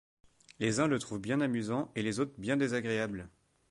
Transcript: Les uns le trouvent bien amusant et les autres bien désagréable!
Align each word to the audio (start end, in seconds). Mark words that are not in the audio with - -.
Les 0.57 0.79
uns 0.79 0.87
le 0.87 0.97
trouvent 0.97 1.19
bien 1.21 1.41
amusant 1.41 1.91
et 1.95 2.01
les 2.01 2.19
autres 2.19 2.33
bien 2.39 2.57
désagréable! 2.57 3.29